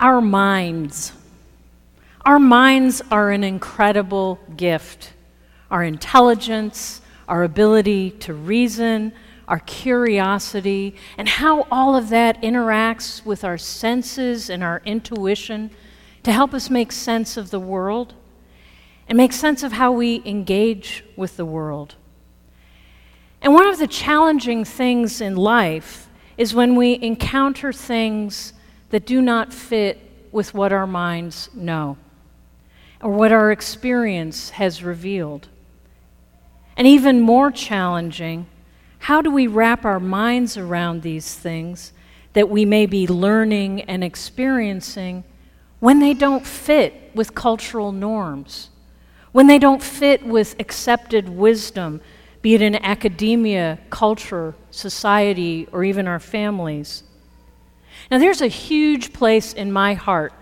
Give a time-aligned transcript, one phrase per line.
[0.00, 1.12] Our minds.
[2.24, 5.12] Our minds are an incredible gift.
[5.70, 9.12] Our intelligence, our ability to reason,
[9.48, 15.70] our curiosity, and how all of that interacts with our senses and our intuition
[16.22, 18.14] to help us make sense of the world
[19.08, 21.96] and make sense of how we engage with the world.
[23.40, 28.52] And one of the challenging things in life is when we encounter things
[28.90, 29.98] that do not fit
[30.32, 31.96] with what our minds know
[33.02, 35.48] or what our experience has revealed.
[36.76, 38.46] And even more challenging,
[39.00, 41.92] how do we wrap our minds around these things
[42.32, 45.24] that we may be learning and experiencing
[45.80, 48.70] when they don't fit with cultural norms,
[49.32, 52.00] when they don't fit with accepted wisdom,
[52.42, 57.04] be it in academia, culture, society, or even our families?
[58.10, 60.32] Now, there's a huge place in my heart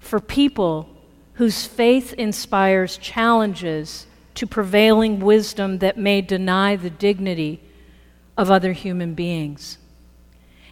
[0.00, 0.88] for people
[1.34, 7.60] whose faith inspires challenges to prevailing wisdom that may deny the dignity
[8.36, 9.78] of other human beings.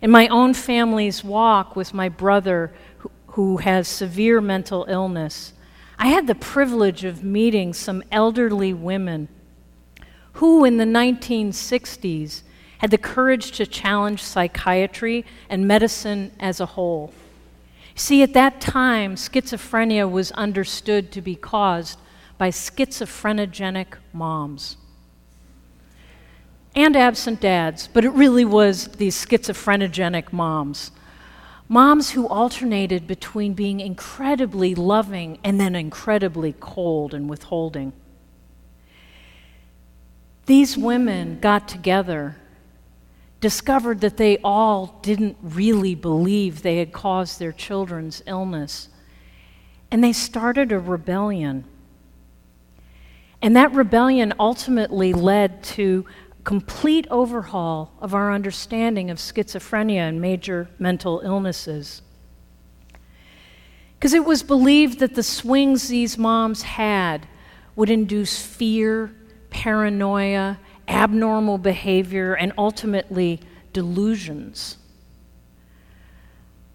[0.00, 2.72] In my own family's walk with my brother,
[3.28, 5.54] who, has severe mental illness,
[5.98, 9.28] I had the privilege of meeting some elderly women
[10.34, 12.42] who, in the 1960s,
[12.78, 17.12] had the courage to challenge psychiatry and medicine as a whole.
[17.94, 21.98] See, at that time, schizophrenia was understood to be caused
[22.38, 24.76] by schizophrenogenic moms
[26.74, 30.90] and absent dads, but it really was these schizophrenogenic moms.
[31.68, 37.92] Moms who alternated between being incredibly loving and then incredibly cold and withholding.
[40.46, 42.36] These women got together
[43.44, 48.88] discovered that they all didn't really believe they had caused their children's illness.
[49.90, 51.66] And they started a rebellion.
[53.42, 56.06] And that rebellion ultimately led to
[56.42, 62.00] complete overhaul of our understanding of schizophrenia and major mental illnesses.
[63.98, 67.28] Because it was believed that the swings these moms had
[67.76, 69.14] would induce fear,
[69.50, 70.58] paranoia,
[70.88, 73.40] abnormal behavior, and ultimately
[73.72, 74.78] delusions.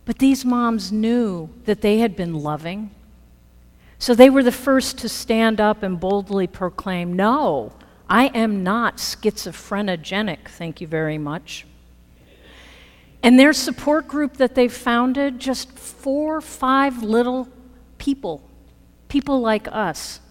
[0.06, 2.92] But these moms knew that they had been loving.
[4.00, 7.74] So they were the first to stand up and boldly proclaim, No,
[8.09, 11.66] I am not schizophrenogenic, thank you very much.
[13.22, 17.50] And their support group that they founded, just four, five little
[17.98, 18.42] people,
[19.09, 20.22] people like us,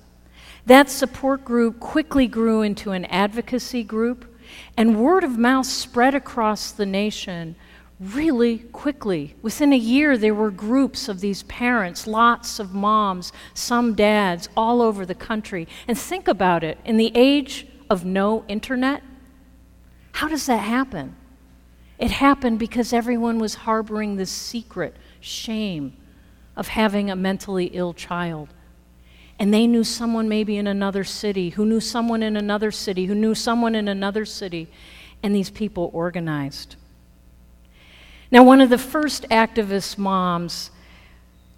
[0.68, 4.36] that support group quickly grew into an advocacy group,
[4.76, 7.56] and word of mouth spread across the nation
[7.98, 9.34] really quickly.
[9.42, 14.80] Within a year, there were groups of these parents, lots of moms, some dads, all
[14.80, 15.66] over the country.
[15.88, 19.02] And think about it in the age of no internet,
[20.12, 21.16] how does that happen?
[21.98, 25.96] It happened because everyone was harboring this secret shame
[26.56, 28.48] of having a mentally ill child
[29.38, 33.14] and they knew someone maybe in another city, who knew someone in another city, who
[33.14, 34.68] knew someone in another city,
[35.22, 36.76] and these people organized.
[38.30, 40.70] Now, one of the first activist moms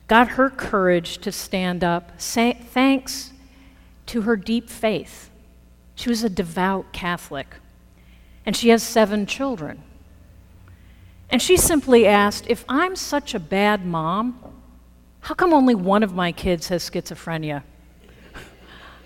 [0.06, 3.32] got her courage to stand up thanks
[4.06, 5.30] to her deep faith.
[5.94, 7.56] She was a devout Catholic,
[8.44, 9.82] and she has seven children.
[11.30, 14.49] And she simply asked, If I'm such a bad mom,
[15.20, 17.62] how come only one of my kids has schizophrenia?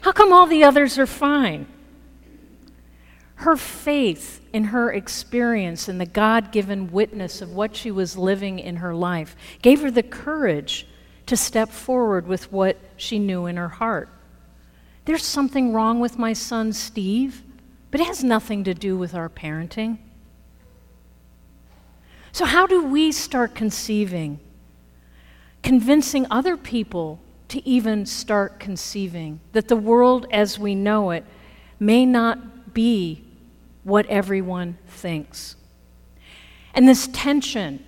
[0.01, 1.67] How come all the others are fine?
[3.37, 8.59] Her faith in her experience and the God given witness of what she was living
[8.59, 10.87] in her life gave her the courage
[11.27, 14.09] to step forward with what she knew in her heart.
[15.07, 17.43] There's something wrong with my son Steve,
[17.91, 19.99] but it has nothing to do with our parenting.
[22.33, 24.41] So, how do we start conceiving
[25.65, 27.19] convincing other people
[27.49, 31.25] to even start conceiving that the world as we know it
[31.81, 33.25] may not be
[33.83, 35.57] what everyone thinks.
[36.75, 37.83] And this tension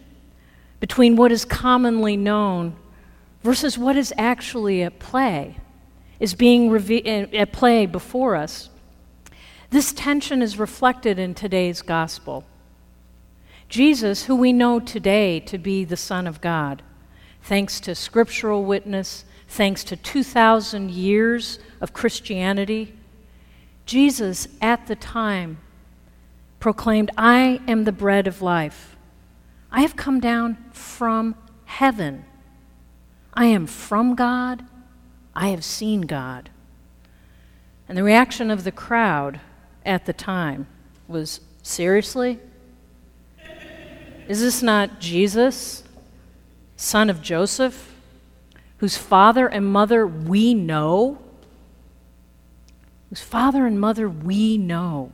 [0.80, 2.76] between what is commonly known
[3.42, 5.58] versus what is actually at play
[6.18, 8.70] is being reve- at play before us.
[9.68, 12.44] This tension is reflected in today's gospel.
[13.68, 16.82] Jesus, who we know today to be the Son of God,
[17.46, 22.94] thanks to scriptural witness, thanks to 2,000 years of Christianity,
[23.86, 25.58] Jesus at the time
[26.60, 28.96] proclaimed, I am the bread of life.
[29.72, 31.34] I have come down from
[31.64, 32.24] heaven
[33.36, 34.64] I am from God.
[35.34, 36.48] I have seen God.
[37.86, 39.40] And the reaction of the crowd
[39.84, 40.66] at the time
[41.06, 42.40] was seriously?
[44.26, 45.84] Is this not Jesus,
[46.76, 47.94] son of Joseph,
[48.78, 51.18] whose father and mother we know?
[53.08, 55.12] Whose father and mother we know.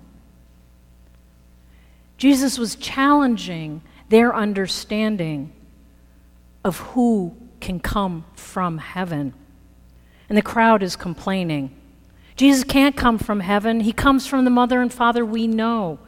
[2.18, 5.52] Jesus was challenging their understanding
[6.64, 9.32] of who can come from heaven.
[10.28, 11.74] And the crowd is complaining.
[12.36, 15.98] Jesus can't come from heaven, he comes from the mother and father we know.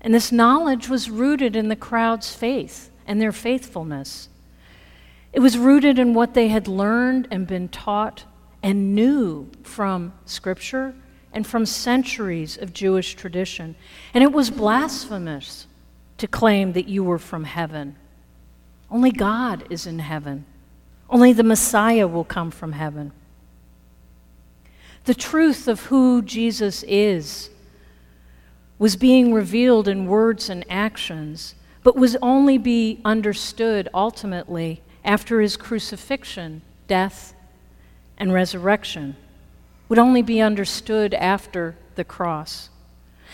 [0.00, 4.29] And this knowledge was rooted in the crowd's faith and their faithfulness.
[5.32, 8.24] It was rooted in what they had learned and been taught
[8.62, 10.94] and knew from Scripture
[11.32, 13.76] and from centuries of Jewish tradition.
[14.12, 15.66] And it was blasphemous
[16.18, 17.96] to claim that you were from heaven.
[18.90, 20.44] Only God is in heaven.
[21.08, 23.12] Only the Messiah will come from heaven.
[25.04, 27.50] The truth of who Jesus is
[28.78, 35.56] was being revealed in words and actions, but was only be understood ultimately after his
[35.56, 37.34] crucifixion, death,
[38.18, 39.16] and resurrection.
[39.88, 42.70] Would only be understood after the cross.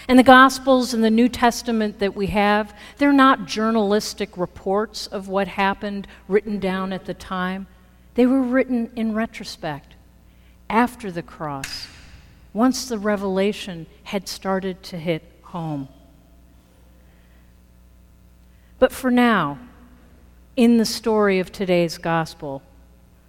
[0.08, 5.28] And the Gospels and the New Testament that we have, they're not journalistic reports of
[5.28, 7.66] what happened written down at the time.
[8.14, 9.94] They were written in retrospect,
[10.70, 11.88] after the cross,
[12.52, 15.88] once the revelation had started to hit home.
[18.78, 19.58] But for now,
[20.56, 22.62] in the story of today's gospel,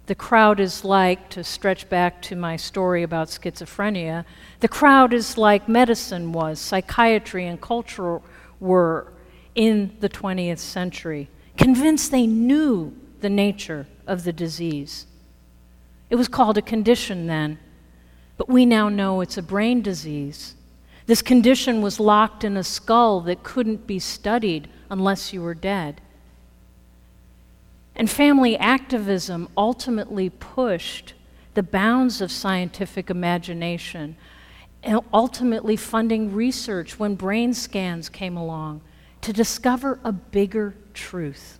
[0.06, 4.24] the crowd is like, to stretch back to my story about schizophrenia,
[4.60, 8.22] the crowd is like medicine was, psychiatry and culture
[8.58, 9.12] were
[9.54, 11.28] in the 20th century,
[11.58, 15.04] convinced they knew the nature of the disease.
[16.08, 17.58] It was called a condition then,
[18.38, 20.54] but we now know it's a brain disease.
[21.04, 26.00] This condition was locked in a skull that couldn't be studied unless you were dead.
[27.98, 31.14] And family activism ultimately pushed
[31.54, 34.16] the bounds of scientific imagination,
[34.84, 38.80] and ultimately funding research when brain scans came along
[39.22, 41.58] to discover a bigger truth.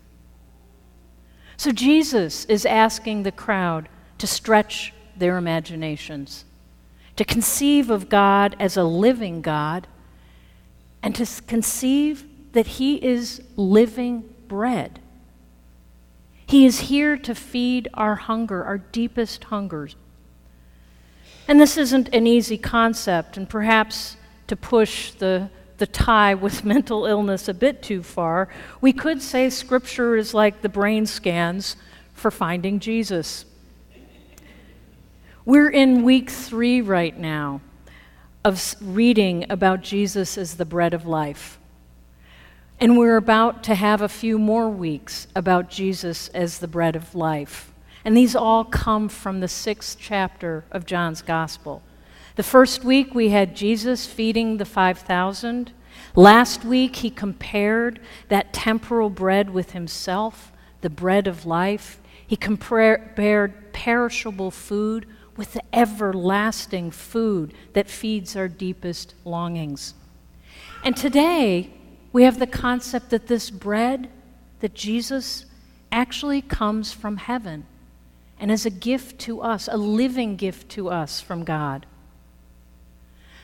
[1.57, 3.89] So Jesus is asking the crowd
[4.19, 6.45] to stretch their imaginations,
[7.17, 9.89] to conceive of God as a living God,
[11.03, 15.01] and to conceive that He is living bread.
[16.49, 19.97] He is here to feed our hunger, our deepest hungers.
[21.47, 24.17] And this isn't an easy concept, and perhaps
[24.47, 28.49] to push the the tie with mental illness a bit too far,
[28.81, 31.77] we could say Scripture is like the brain scans
[32.13, 33.45] for finding Jesus.
[35.45, 37.63] We're in week three right now
[38.45, 41.58] of reading about Jesus as the bread of life.
[42.81, 47.15] And we're about to have a few more weeks about Jesus as the bread of
[47.15, 47.73] life.
[48.05, 51.83] And these all come from the sixth chapter of John's Gospel.
[52.37, 55.73] The first week we had Jesus feeding the 5,000.
[56.15, 57.99] Last week he compared
[58.29, 62.01] that temporal bread with himself, the bread of life.
[62.25, 63.17] He compared
[63.73, 65.07] perishable food
[65.37, 69.95] with the everlasting food that feeds our deepest longings.
[70.85, 71.73] And today
[72.13, 74.09] we have the concept that this bread,
[74.61, 75.47] that Jesus
[75.93, 77.67] actually comes from heaven
[78.39, 81.87] and is a gift to us, a living gift to us from God.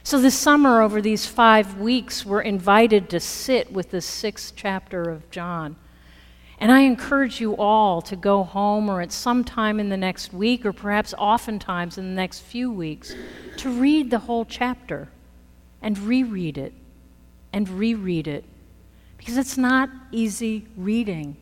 [0.02, 5.02] So, this summer, over these five weeks, we're invited to sit with the sixth chapter
[5.02, 5.76] of John.
[6.59, 10.33] And I encourage you all to go home or at some time in the next
[10.33, 13.14] week, or perhaps oftentimes in the next few weeks,
[13.56, 15.09] to read the whole chapter
[15.80, 16.75] and reread it
[17.52, 18.44] and reread it.
[19.25, 21.35] Because it's not easy reading.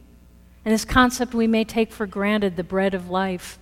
[0.65, 3.59] And this concept we may take for granted, the bread of life,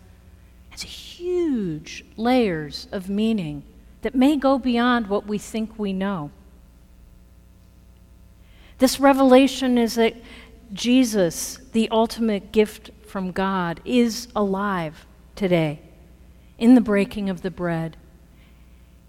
[0.69, 3.63] has huge layers of meaning
[4.03, 6.31] that may go beyond what we think we know.
[8.77, 10.17] This revelation is that
[10.75, 15.81] Jesus, the ultimate gift from God, is alive today
[16.59, 17.97] in the breaking of the bread.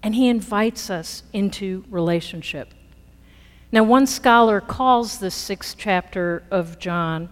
[0.02, 2.72] And he invites us into relationship.
[3.72, 7.30] Now, one scholar calls the sixth chapter of John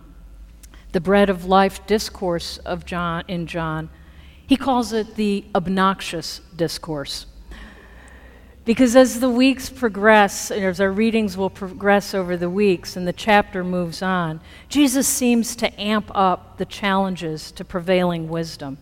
[0.92, 3.90] the bread of life discourse of John in John.
[4.46, 7.26] He calls it the obnoxious discourse.
[8.64, 13.12] Because as the weeks progress, as our readings will progress over the weeks and the
[13.12, 18.78] chapter moves on, Jesus seems to amp up the challenges to prevailing wisdom.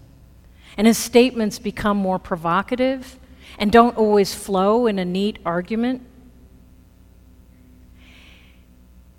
[0.77, 3.19] And his statements become more provocative
[3.59, 6.03] and don't always flow in a neat argument.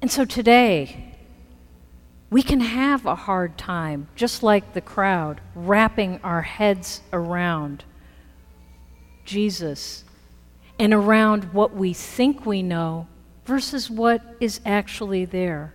[0.01, 1.15] And so today,
[2.29, 7.84] we can have a hard time, just like the crowd, wrapping our heads around
[9.25, 10.03] Jesus
[10.77, 13.08] and around what we think we know
[13.46, 15.74] versus what is actually there.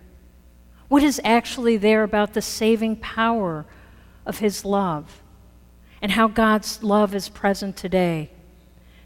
[0.87, 3.65] What is actually there about the saving power
[4.25, 5.21] of His love
[6.01, 8.29] and how God's love is present today,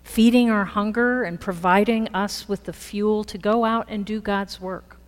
[0.03, 4.61] feeding our hunger and providing us with the fuel to go out and do God's
[4.61, 4.98] work,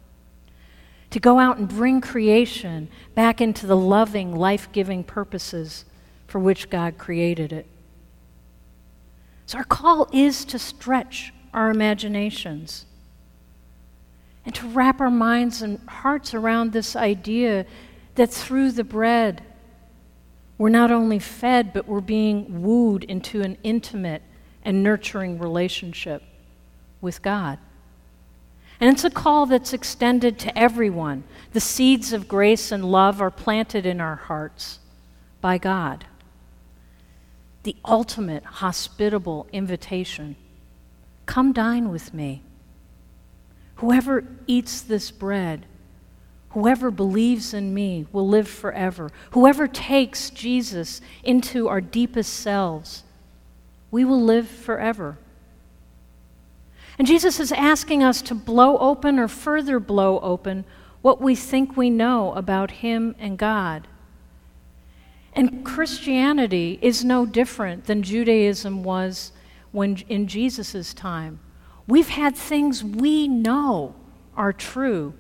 [1.12, 5.86] to go out and bring creation back into the loving, life giving purposes
[6.28, 7.68] for which God created it.
[9.46, 12.86] So, our call is to stretch our imaginations
[14.46, 17.66] and to wrap our minds and hearts around this idea
[18.16, 19.44] that through the bread,
[20.58, 24.22] we're not only fed, but we're being wooed into an intimate
[24.64, 26.24] and nurturing relationship
[27.02, 27.60] with God.
[28.82, 31.24] And it's a call that's extended to everyone.
[31.54, 34.80] The seeds of grace and love are planted in our hearts
[35.40, 36.06] by God
[37.64, 40.36] the ultimate hospitable invitation
[41.28, 42.42] Come dine with me.
[43.76, 45.66] Whoever eats this bread,
[46.50, 49.12] whoever believes in me, will live forever.
[49.30, 53.04] Whoever takes Jesus into our deepest selves,
[53.92, 55.20] we will live forever.
[56.98, 60.66] And Jesus is asking us to blow open or further blow open
[61.02, 63.88] what we think we know about Him and God.
[65.34, 69.32] And Christianity is no different than Judaism was
[69.72, 71.40] when in Jesus' time.
[71.88, 73.96] We've had things we know
[74.36, 75.14] are true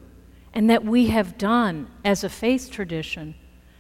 [0.54, 3.36] and that we have done as a faith tradition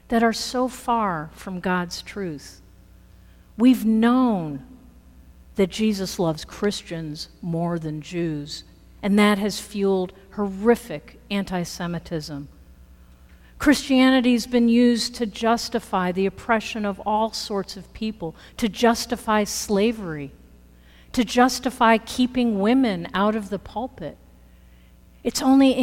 [0.07, 2.61] that are so far from God's truth.
[3.57, 4.65] We've known
[5.61, 8.63] that Jesus loves Christians more than Jews,
[9.03, 12.47] and that has fueled horrific anti Semitism
[13.59, 20.31] Christianity's been used to justify the oppression of all sorts of people, to justify slavery,
[21.13, 24.17] to justify keeping women out of the pulpit.
[25.23, 25.73] It's only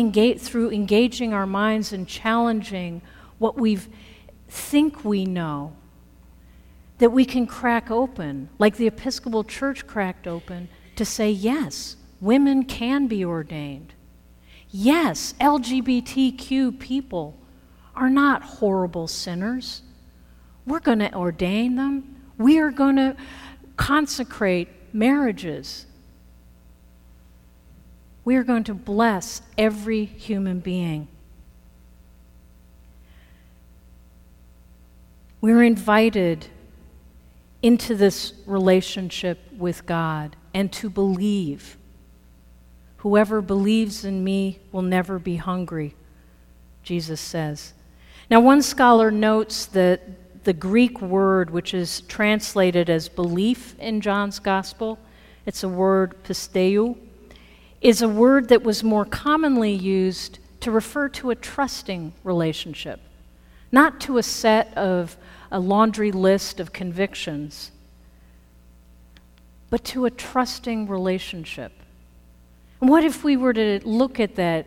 [0.40, 3.00] through engaging our minds and challenging
[3.38, 3.78] what we
[4.48, 5.76] think we know
[6.98, 12.64] that we can crack open, like the Episcopal Church cracked open, to say, yes, women
[12.64, 13.94] can be ordained.
[14.70, 17.38] Yes, LGBTQ people
[17.94, 19.82] are not horrible sinners.
[20.66, 23.16] We're going to ordain them, we are going to
[23.76, 25.86] consecrate marriages.
[28.24, 31.08] We are going to bless every human being.
[35.40, 36.48] We're invited
[37.62, 41.76] into this relationship with God and to believe.
[42.98, 45.94] Whoever believes in me will never be hungry,
[46.82, 47.72] Jesus says.
[48.30, 54.38] Now, one scholar notes that the Greek word, which is translated as belief in John's
[54.38, 54.98] gospel,
[55.46, 56.96] it's a word pisteu,
[57.80, 63.00] is a word that was more commonly used to refer to a trusting relationship,
[63.70, 65.16] not to a set of
[65.50, 67.70] a laundry list of convictions,
[69.70, 71.72] but to a trusting relationship.
[72.80, 74.66] And what if we were to look at that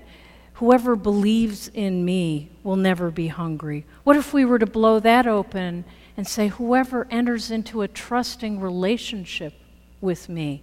[0.61, 3.83] Whoever believes in me will never be hungry.
[4.03, 5.85] What if we were to blow that open
[6.15, 9.55] and say, Whoever enters into a trusting relationship
[10.01, 10.61] with me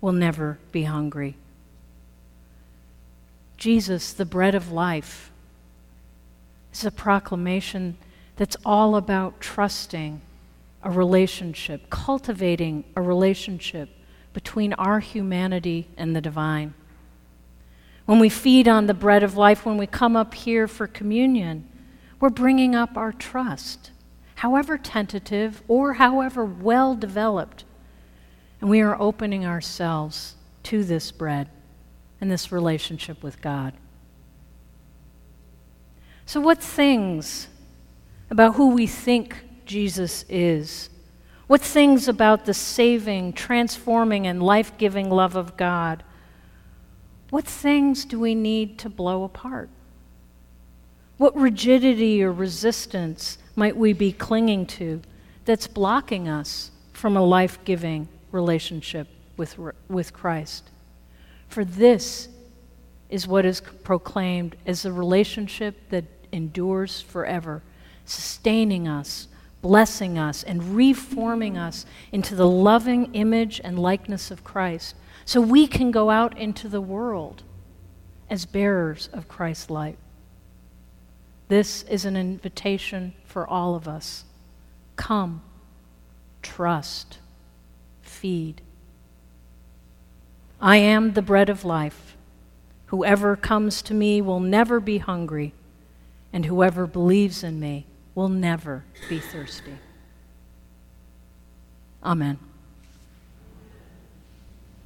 [0.00, 1.36] will never be hungry?
[3.56, 5.30] Jesus, the bread of life,
[6.72, 7.98] is a proclamation
[8.40, 10.20] that's all about trusting
[10.82, 13.90] a relationship, cultivating a relationship
[14.32, 16.72] between our humanity and the divine
[18.10, 21.64] when we feed on the bread of life, when we come up here for communion,
[22.18, 23.92] we're bringing up our trust,
[24.34, 27.62] however tentative or however well developed.
[28.60, 31.50] And we are opening ourselves to this bread
[32.20, 33.74] and this relationship with God.
[36.26, 37.46] So, what things
[38.30, 40.88] about who we think Jesus is?
[41.46, 46.04] What things about the saving, transforming, and life giving love of God
[47.30, 49.70] what things do we need to blow apart?
[51.16, 55.00] What rigidity or resistance might we be clinging to
[55.44, 59.56] that's blocking us from a life giving relationship with,
[59.88, 60.70] with Christ.
[61.48, 62.28] For this
[63.08, 67.62] is what is proclaimed as a relationship that endures forever,
[68.10, 69.28] sustaining us,
[69.62, 75.66] blessing us, and reforming us into the loving image and likeness of Christ, so we
[75.66, 77.42] can go out into the world
[78.28, 79.98] as bearers of Christ's light.
[81.48, 84.24] This is an invitation for all of us.
[84.96, 85.42] Come,
[86.42, 87.18] trust,
[88.02, 88.60] feed.
[90.60, 92.16] I am the bread of life.
[92.86, 95.54] Whoever comes to me will never be hungry,
[96.32, 99.78] and whoever believes in me will never be thirsty.
[102.02, 102.49] Amen.